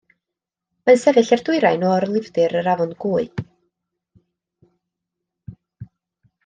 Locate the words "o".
1.89-1.91